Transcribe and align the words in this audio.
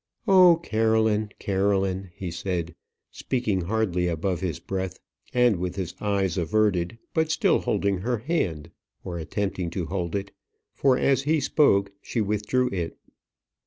"Oh, 0.27 0.59
Caroline, 0.63 1.29
Caroline!" 1.37 2.09
he 2.15 2.31
said, 2.31 2.73
speaking 3.11 3.61
hardly 3.65 4.07
above 4.07 4.41
his 4.41 4.59
breath, 4.59 4.99
and 5.31 5.57
with 5.57 5.75
his 5.75 5.93
eyes 6.01 6.39
averted, 6.39 6.97
but 7.13 7.29
still 7.29 7.59
holding 7.59 7.99
her 7.99 8.17
hand; 8.17 8.71
or 9.03 9.19
attempting 9.19 9.69
to 9.69 9.85
hold 9.85 10.15
it, 10.15 10.31
for 10.73 10.97
as 10.97 11.21
he 11.21 11.39
spoke 11.39 11.91
she 12.01 12.19
withdrew 12.19 12.67
it. 12.69 12.97